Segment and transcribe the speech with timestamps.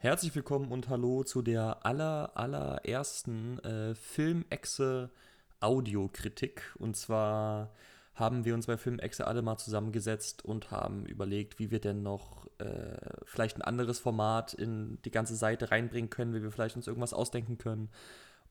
[0.00, 5.10] Herzlich willkommen und hallo zu der aller, allerersten äh, Filmexe
[5.58, 6.62] Audiokritik.
[6.78, 7.72] Und zwar
[8.14, 12.46] haben wir uns bei Filmexe alle mal zusammengesetzt und haben überlegt, wie wir denn noch
[12.58, 16.86] äh, vielleicht ein anderes Format in die ganze Seite reinbringen können, wie wir vielleicht uns
[16.86, 17.88] irgendwas ausdenken können.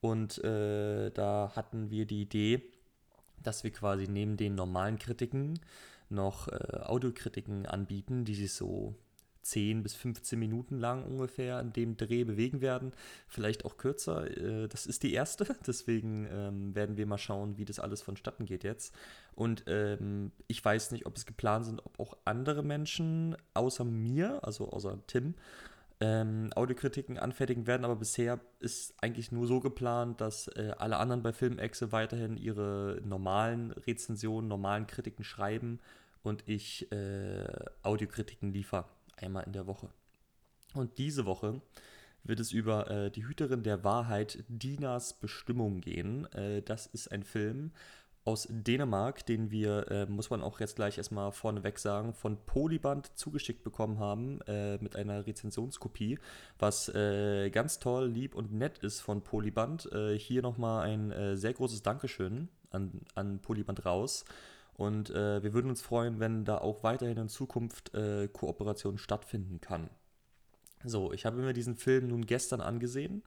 [0.02, 2.62] Und äh, da hatten wir die Idee,
[3.42, 5.62] dass wir quasi neben den normalen Kritiken
[6.10, 8.96] noch äh, Audiokritiken anbieten, die sich so
[9.48, 12.92] 10 bis 15 Minuten lang ungefähr in dem Dreh bewegen werden.
[13.28, 14.30] Vielleicht auch kürzer.
[14.30, 15.56] Äh, das ist die erste.
[15.68, 18.94] Deswegen ähm, werden wir mal schauen, wie das alles vonstatten geht jetzt.
[19.36, 24.44] Und ähm, ich weiß nicht, ob es geplant sind, ob auch andere Menschen außer mir,
[24.44, 25.36] also außer Tim,
[26.00, 31.24] ähm, Audiokritiken anfertigen werden, aber bisher ist eigentlich nur so geplant, dass äh, alle anderen
[31.24, 35.80] bei Filmexe weiterhin ihre normalen Rezensionen, normalen Kritiken schreiben
[36.22, 37.48] und ich äh,
[37.82, 38.86] Audiokritiken liefere
[39.18, 39.90] einmal in der Woche.
[40.74, 41.62] Und diese Woche
[42.24, 46.32] wird es über äh, die Hüterin der Wahrheit, Dinas Bestimmung gehen.
[46.34, 47.72] Äh, das ist ein Film
[48.26, 53.18] aus Dänemark, den wir, äh, muss man auch jetzt gleich erstmal vorneweg sagen, von Polyband
[53.18, 56.20] zugeschickt bekommen haben äh, mit einer Rezensionskopie,
[56.60, 59.90] was äh, ganz toll, lieb und nett ist von Polyband.
[59.94, 64.26] Äh, hier nochmal ein sehr großes Dankeschön an, an Polyband raus.
[64.78, 69.60] Und äh, wir würden uns freuen, wenn da auch weiterhin in Zukunft äh, Kooperation stattfinden
[69.60, 69.90] kann.
[70.84, 73.24] So, ich habe mir diesen Film nun gestern angesehen.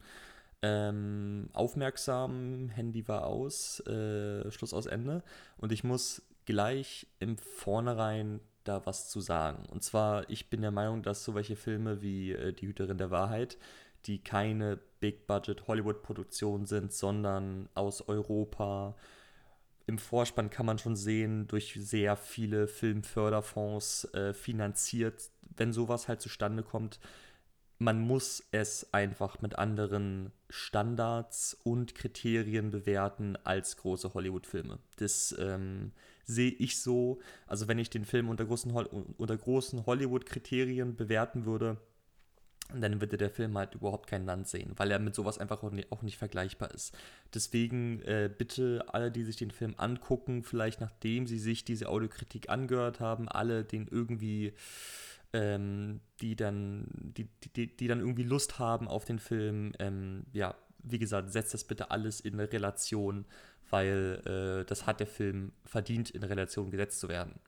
[0.61, 5.23] Ähm, aufmerksam, Handy war aus, äh, Schluss aus Ende.
[5.57, 9.65] Und ich muss gleich im Vornherein da was zu sagen.
[9.71, 13.11] Und zwar, ich bin der Meinung, dass so welche Filme wie äh, Die Hüterin der
[13.11, 13.57] Wahrheit,
[14.05, 18.95] die keine Big-Budget Hollywood-Produktion sind, sondern aus Europa,
[19.87, 26.21] im Vorspann kann man schon sehen, durch sehr viele Filmförderfonds äh, finanziert, wenn sowas halt
[26.21, 26.99] zustande kommt.
[27.77, 34.77] Man muss es einfach mit anderen Standards und Kriterien bewerten als große Hollywood-Filme.
[34.97, 35.91] Das ähm,
[36.23, 37.19] sehe ich so.
[37.47, 41.77] Also wenn ich den Film unter großen, unter großen Hollywood-Kriterien bewerten würde,
[42.79, 45.71] dann würde der Film halt überhaupt kein Land sehen, weil er mit sowas einfach auch
[45.71, 46.95] nicht, auch nicht vergleichbar ist.
[47.33, 52.49] Deswegen äh, bitte alle, die sich den Film angucken, vielleicht nachdem sie sich diese Audiokritik
[52.49, 54.53] angehört haben, alle, den irgendwie,
[55.33, 60.55] ähm, die dann, die, die, die dann irgendwie Lust haben auf den Film, ähm, ja,
[60.83, 63.25] wie gesagt, setzt das bitte alles in eine Relation,
[63.69, 67.39] weil äh, das hat der Film verdient, in Relation gesetzt zu werden.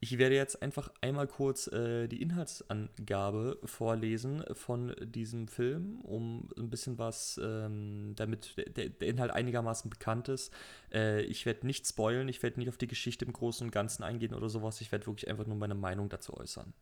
[0.00, 6.70] Ich werde jetzt einfach einmal kurz äh, die Inhaltsangabe vorlesen von diesem Film, um ein
[6.70, 10.52] bisschen was, ähm, damit der, der, Inhalt einigermaßen bekannt ist.
[10.92, 14.04] Äh, ich werde nicht spoilen, ich werde nicht auf die Geschichte im Großen und Ganzen
[14.04, 14.80] eingehen oder sowas.
[14.80, 16.72] Ich werde wirklich einfach nur meine Meinung dazu äußern.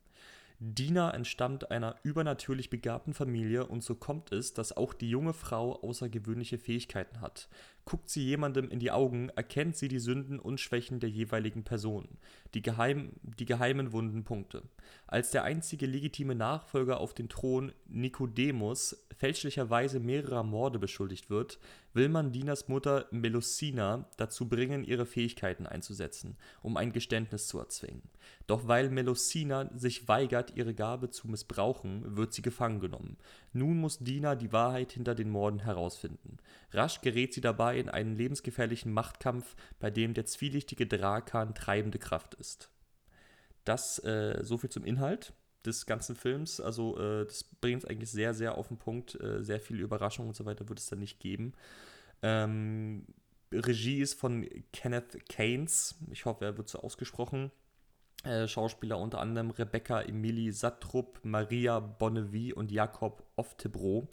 [0.59, 5.81] Dina entstammt einer übernatürlich begabten Familie und so kommt es, dass auch die junge Frau
[5.81, 7.47] außergewöhnliche Fähigkeiten hat.
[7.87, 12.17] Guckt sie jemandem in die Augen, erkennt sie die Sünden und Schwächen der jeweiligen Person,
[12.53, 14.63] die, geheim, die geheimen wunden Punkte.
[15.07, 21.59] Als der einzige legitime Nachfolger auf den Thron, Nikodemus, fälschlicherweise mehrerer Morde beschuldigt wird,
[21.93, 28.03] will man Dinas Mutter Melusina dazu bringen, ihre Fähigkeiten einzusetzen, um ein Geständnis zu erzwingen.
[28.45, 33.17] Doch weil Melusina sich weigert, ihre Gabe zu missbrauchen, wird sie gefangen genommen.
[33.53, 36.37] Nun muss Dina die Wahrheit hinter den Morden herausfinden.
[36.71, 42.35] Rasch gerät sie dabei in einen lebensgefährlichen Machtkampf, bei dem der zwielichtige Drakan treibende Kraft
[42.35, 42.69] ist.
[43.63, 45.33] Das äh, so viel zum Inhalt
[45.65, 46.59] des ganzen Films.
[46.59, 49.19] Also äh, das bringt es eigentlich sehr, sehr auf den Punkt.
[49.21, 51.53] Äh, sehr viele Überraschungen und so weiter wird es dann nicht geben.
[52.21, 53.05] Ähm,
[53.51, 55.95] Regie ist von Kenneth Keynes.
[56.11, 57.51] Ich hoffe, er wird so ausgesprochen.
[58.23, 64.09] Äh, Schauspieler unter anderem Rebecca Emilie Sattrup, Maria Bonnevie und Jakob Oftebro.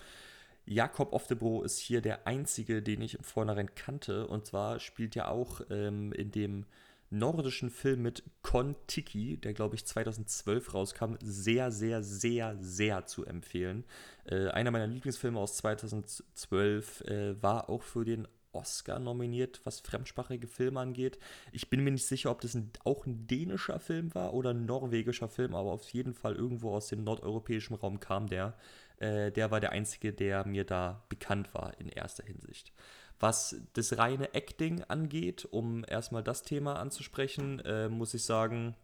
[0.67, 4.27] Jakob Oftebro ist hier der einzige, den ich im Vornherein kannte.
[4.27, 6.67] Und zwar spielt er auch ähm, in dem
[7.11, 13.85] nordischen Film mit Kon-Tiki, der glaube ich 2012 rauskam, sehr, sehr, sehr, sehr zu empfehlen.
[14.25, 20.47] Äh, einer meiner Lieblingsfilme aus 2012 äh, war auch für den Oscar nominiert, was fremdsprachige
[20.47, 21.19] Filme angeht.
[21.53, 24.65] Ich bin mir nicht sicher, ob das ein, auch ein dänischer Film war oder ein
[24.65, 28.57] norwegischer Film, aber auf jeden Fall irgendwo aus dem nordeuropäischen Raum kam der.
[28.99, 32.73] Äh, der war der einzige, der mir da bekannt war in erster Hinsicht.
[33.21, 38.75] Was das reine Acting angeht, um erstmal das Thema anzusprechen, äh, muss ich sagen,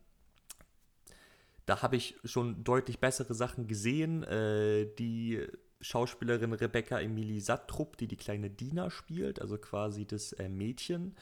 [1.66, 4.22] da habe ich schon deutlich bessere Sachen gesehen.
[4.24, 5.46] Äh, die
[5.80, 11.16] Schauspielerin Rebecca Emilie Sattrup, die die kleine Dina spielt, also quasi das äh, Mädchen,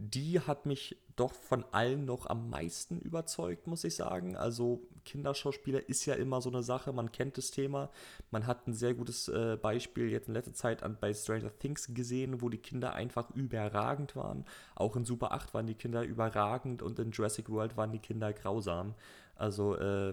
[0.00, 4.36] die hat mich doch von allen noch am meisten überzeugt, muss ich sagen.
[4.36, 7.90] Also Kinderschauspieler ist ja immer so eine Sache, man kennt das Thema.
[8.30, 12.40] Man hat ein sehr gutes äh, Beispiel jetzt in letzter Zeit bei Stranger Things gesehen,
[12.40, 14.44] wo die Kinder einfach überragend waren.
[14.76, 18.32] Auch in Super 8 waren die Kinder überragend und in Jurassic World waren die Kinder
[18.32, 18.94] grausam.
[19.34, 20.12] Also äh,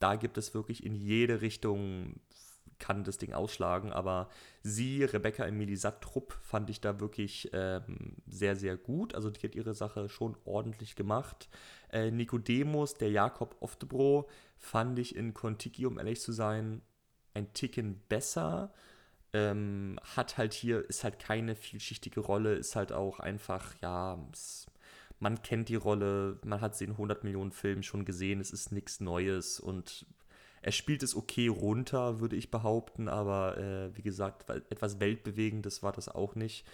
[0.00, 2.16] da gibt es wirklich in jede Richtung
[2.82, 4.28] kann das Ding ausschlagen, aber
[4.64, 9.14] sie, Rebecca Emilie Sattrup, fand ich da wirklich ähm, sehr, sehr gut.
[9.14, 11.48] Also die hat ihre Sache schon ordentlich gemacht.
[11.92, 16.82] Äh, Nicodemus, der Jakob Oftebro, fand ich in Contiki, um ehrlich zu sein,
[17.34, 18.72] ein Ticken besser.
[19.32, 24.18] Ähm, hat halt hier, ist halt keine vielschichtige Rolle, ist halt auch einfach, ja,
[25.20, 28.72] man kennt die Rolle, man hat sie in 100 Millionen Filmen schon gesehen, es ist
[28.72, 30.04] nichts Neues und
[30.62, 35.92] er spielt es okay runter, würde ich behaupten, aber äh, wie gesagt, etwas Weltbewegendes war
[35.92, 36.64] das auch nicht.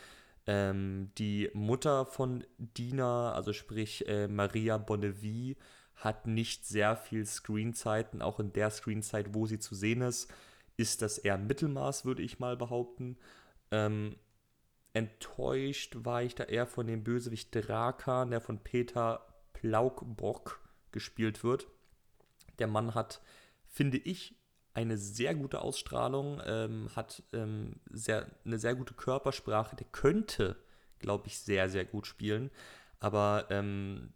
[0.47, 5.57] Ähm, die Mutter von Dina, also sprich äh, Maria Bonnevie,
[5.95, 10.33] hat nicht sehr viel Screenzeiten, auch in der Screenzeit, wo sie zu sehen ist,
[10.77, 13.17] ist das eher Mittelmaß, würde ich mal behaupten.
[13.71, 14.17] Ähm,
[14.93, 20.61] enttäuscht war ich da eher von dem Bösewicht Drakan, der von Peter Plaukbrock
[20.93, 21.67] gespielt wird.
[22.59, 23.21] Der Mann hat
[23.69, 24.35] finde ich,
[24.75, 29.77] eine sehr gute Ausstrahlung, ähm, hat ähm, sehr, eine sehr gute Körpersprache.
[29.77, 30.57] Der könnte,
[31.01, 32.51] glaube ich, sehr, sehr gut spielen.
[33.01, 34.13] Aber ähm,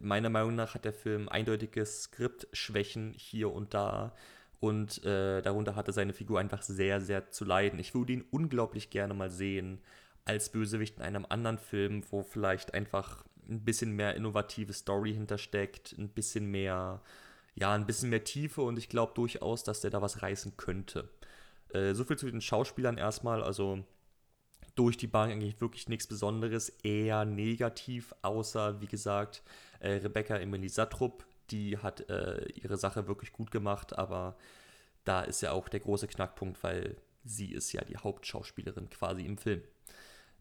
[0.00, 4.14] meiner Meinung nach hat der Film eindeutige Skriptschwächen hier und da.
[4.60, 7.78] Und äh, darunter hatte seine Figur einfach sehr, sehr zu leiden.
[7.78, 9.80] Ich würde ihn unglaublich gerne mal sehen
[10.24, 15.94] als Bösewicht in einem anderen Film, wo vielleicht einfach ein bisschen mehr innovative Story hintersteckt,
[15.98, 17.02] ein bisschen mehr
[17.54, 21.08] ja, ein bisschen mehr Tiefe und ich glaube durchaus, dass der da was reißen könnte.
[21.72, 23.84] Äh, so viel zu den Schauspielern erstmal, also
[24.74, 29.42] durch die Bank eigentlich wirklich nichts Besonderes, eher negativ, außer wie gesagt,
[29.78, 34.36] äh, Rebecca Emily Sattrup, die hat äh, ihre Sache wirklich gut gemacht, aber
[35.04, 39.38] da ist ja auch der große Knackpunkt, weil sie ist ja die Hauptschauspielerin quasi im
[39.38, 39.62] Film.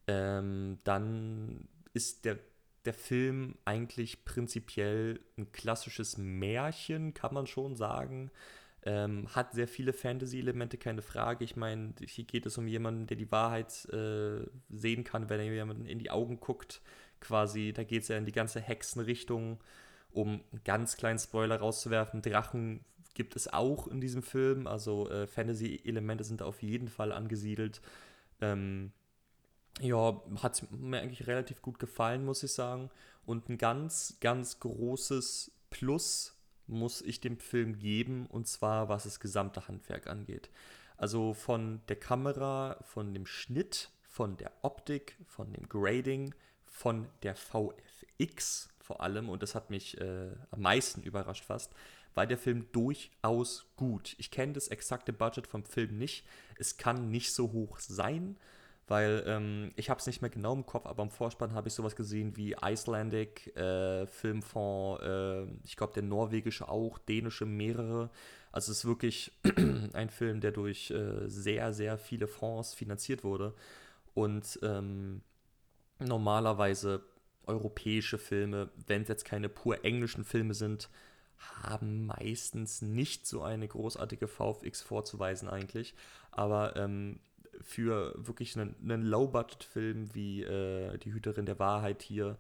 [0.08, 2.40] Ähm, dann ist der
[2.86, 8.32] der Film eigentlich prinzipiell ein klassisches Märchen, kann man schon sagen.
[8.86, 11.46] Ähm, hat sehr viele Fantasy-Elemente, keine Frage.
[11.46, 15.54] Ich meine, hier geht es um jemanden, der die Wahrheit äh, sehen kann, wenn er
[15.54, 16.82] jemanden in die Augen guckt.
[17.22, 19.64] Quasi, da geht es ja in die ganze Hexenrichtung.
[20.12, 22.84] Um einen ganz kleinen Spoiler rauszuwerfen, Drachen
[23.14, 24.68] gibt es auch in diesem Film.
[24.68, 27.82] Also äh, Fantasy-Elemente sind auf jeden Fall angesiedelt.
[28.42, 28.92] Ähm,
[29.80, 32.90] ja, hat mir eigentlich relativ gut gefallen, muss ich sagen.
[33.26, 36.36] Und ein ganz, ganz großes Plus
[36.68, 40.50] muss ich dem Film geben, und zwar was das gesamte Handwerk angeht.
[40.98, 46.34] Also von der Kamera, von dem Schnitt, von der Optik, von dem Grading,
[46.66, 51.74] von der VFX vor allem, und das hat mich äh, am meisten überrascht fast,
[52.16, 54.16] war der Film durchaus gut.
[54.20, 56.26] Ich kenne das exakte Budget vom Film nicht.
[56.58, 58.38] Es kann nicht so hoch sein,
[58.88, 61.74] weil ähm, ich habe es nicht mehr genau im Kopf, aber im Vorspann habe ich
[61.74, 68.10] sowas gesehen wie Icelandic, äh, Filmfonds, äh, ich glaube der norwegische auch, dänische mehrere.
[68.52, 69.32] Also es ist wirklich
[69.94, 73.54] ein Film, der durch äh, sehr, sehr viele Fonds finanziert wurde.
[74.14, 75.22] Und ähm,
[76.00, 77.04] normalerweise
[77.46, 80.90] europäische Filme, wenn es jetzt keine pur englischen Filme sind,
[81.64, 85.94] haben meistens nicht so eine großartige VFX vorzuweisen eigentlich.
[86.32, 87.20] Aber ähm,
[87.62, 92.38] für wirklich einen, einen Low-Budget-Film wie äh, Die Hüterin der Wahrheit hier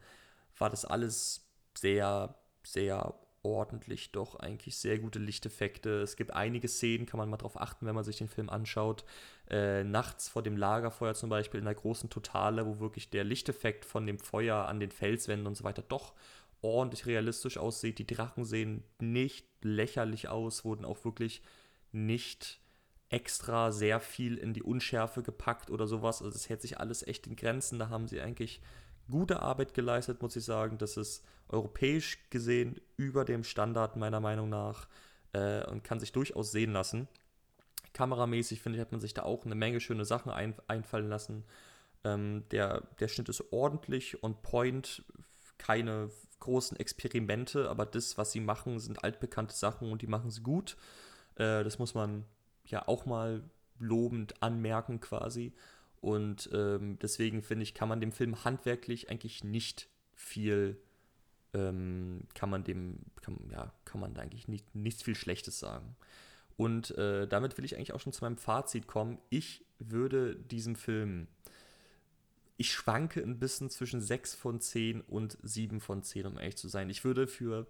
[0.57, 6.01] war das alles sehr, sehr ordentlich doch eigentlich sehr gute Lichteffekte.
[6.01, 9.03] Es gibt einige Szenen, kann man mal drauf achten, wenn man sich den Film anschaut.
[9.49, 13.83] Äh, nachts vor dem Lagerfeuer zum Beispiel in der großen Totale, wo wirklich der Lichteffekt
[13.83, 16.13] von dem Feuer an den Felswänden und so weiter doch
[16.61, 17.99] ordentlich realistisch aussieht.
[17.99, 21.41] Die Drachen sehen nicht lächerlich aus, wurden auch wirklich
[21.91, 22.61] nicht
[23.09, 26.21] extra sehr viel in die Unschärfe gepackt oder sowas.
[26.21, 27.79] Also es hält sich alles echt in Grenzen.
[27.79, 28.61] Da haben sie eigentlich
[29.09, 30.77] gute Arbeit geleistet, muss ich sagen.
[30.77, 34.87] Das ist europäisch gesehen über dem Standard meiner Meinung nach
[35.33, 37.07] äh, und kann sich durchaus sehen lassen.
[37.93, 41.43] Kameramäßig, finde ich, hat man sich da auch eine Menge schöne Sachen ein, einfallen lassen.
[42.03, 45.03] Ähm, der, der Schnitt ist ordentlich on point,
[45.57, 50.41] keine großen Experimente, aber das, was sie machen, sind altbekannte Sachen und die machen sie
[50.41, 50.75] gut.
[51.35, 52.25] Äh, das muss man
[52.65, 53.43] ja auch mal
[53.79, 55.53] lobend anmerken quasi.
[56.01, 60.77] Und ähm, deswegen finde ich, kann man dem Film handwerklich eigentlich nicht viel,
[61.53, 65.95] ähm, kann man dem, kann, ja, kann man da eigentlich nicht, nichts viel Schlechtes sagen.
[66.57, 69.17] Und äh, damit will ich eigentlich auch schon zu meinem Fazit kommen.
[69.29, 71.27] Ich würde diesem Film,
[72.57, 76.67] ich schwanke ein bisschen zwischen 6 von 10 und 7 von 10, um ehrlich zu
[76.67, 76.89] sein.
[76.89, 77.65] Ich würde für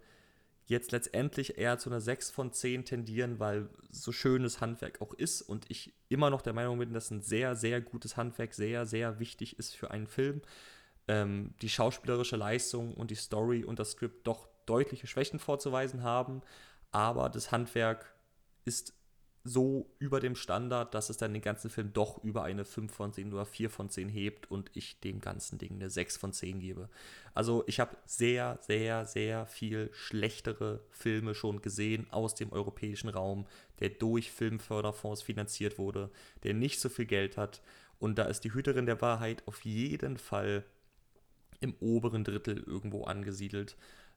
[0.66, 5.42] jetzt letztendlich eher zu einer 6 von 10 tendieren, weil so schönes Handwerk auch ist
[5.42, 9.20] und ich immer noch der Meinung bin, dass ein sehr, sehr gutes Handwerk sehr, sehr
[9.20, 10.42] wichtig ist für einen Film.
[11.08, 16.42] Ähm, die schauspielerische Leistung und die Story und das Skript doch deutliche Schwächen vorzuweisen haben,
[16.92, 18.14] aber das Handwerk
[18.64, 18.94] ist
[19.46, 23.12] so über dem Standard, dass es dann den ganzen Film doch über eine 5 von
[23.12, 26.62] 10 oder 4 von 10 hebt und ich dem ganzen Ding eine 6 von 10
[26.62, 26.90] gebe.
[27.34, 33.46] Also ich habe sehr, sehr, sehr viel schlechtere Filme schon gesehen aus dem europäischen Raum,
[33.82, 36.10] der durch Filmförderfonds finanziert wurde,
[36.44, 37.62] der nicht so viel Geld hat.
[38.00, 40.64] Und da ist die Hüterin der Wahrheit auf jeden Fall
[41.60, 43.76] im oberen Drittel irgendwo angesiedelt.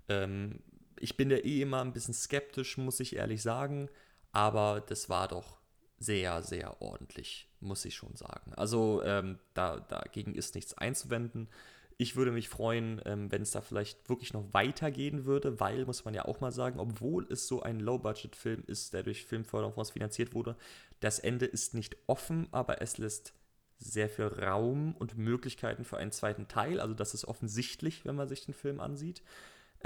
[0.09, 0.61] Ähm,
[1.00, 3.88] ich bin da eh immer ein bisschen skeptisch, muss ich ehrlich sagen
[4.37, 5.57] aber das war doch
[5.99, 8.52] sehr, sehr ordentlich, muss ich schon sagen.
[8.52, 11.49] Also ähm, da, dagegen ist nichts einzuwenden.
[11.97, 16.05] Ich würde mich freuen, ähm, wenn es da vielleicht wirklich noch weitergehen würde, weil, muss
[16.05, 20.35] man ja auch mal sagen, obwohl es so ein Low-Budget-Film ist, der durch Filmförderfonds finanziert
[20.35, 20.55] wurde,
[21.00, 23.33] das Ende ist nicht offen, aber es lässt
[23.78, 26.78] sehr viel Raum und Möglichkeiten für einen zweiten Teil.
[26.78, 29.23] Also das ist offensichtlich, wenn man sich den Film ansieht.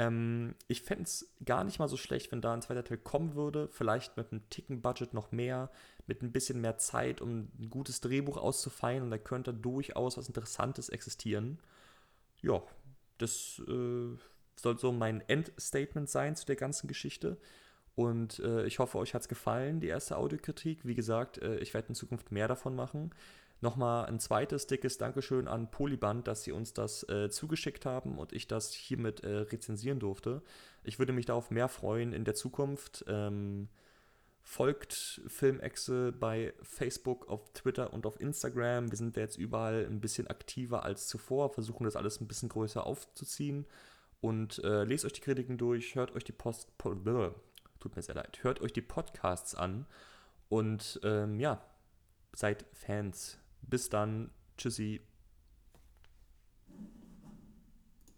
[0.01, 3.35] Ähm, ich fände es gar nicht mal so schlecht, wenn da ein zweiter Teil kommen
[3.35, 3.69] würde.
[3.69, 5.71] Vielleicht mit einem Ticken-Budget noch mehr,
[6.07, 9.03] mit ein bisschen mehr Zeit, um ein gutes Drehbuch auszufeilen.
[9.03, 11.59] Und da könnte durchaus was Interessantes existieren.
[12.41, 12.63] Ja,
[13.19, 14.17] das äh,
[14.57, 17.37] soll so mein Endstatement sein zu der ganzen Geschichte.
[17.95, 20.87] Und äh, ich hoffe, euch hat es gefallen, die erste Audiokritik.
[20.87, 23.11] Wie gesagt, äh, ich werde in Zukunft mehr davon machen.
[23.63, 28.33] Nochmal ein zweites dickes Dankeschön an Polyband, dass sie uns das äh, zugeschickt haben und
[28.33, 30.43] ich das hiermit äh, rezensieren durfte.
[30.83, 33.05] Ich würde mich darauf mehr freuen in der Zukunft.
[33.07, 33.69] Ähm,
[34.43, 38.91] folgt Filmexe bei Facebook, auf Twitter und auf Instagram.
[38.91, 42.87] Wir sind jetzt überall ein bisschen aktiver als zuvor, versuchen das alles ein bisschen größer
[42.87, 43.67] aufzuziehen.
[44.23, 46.77] Und äh, lest euch die Kritiken durch, hört euch die Post.
[46.79, 48.39] Po tut mir sehr leid.
[48.43, 49.87] Hört euch die Podcasts an
[50.49, 51.63] und ähm, ja,
[52.35, 54.31] seid Fans bis dann.
[54.57, 55.01] Tschüssi.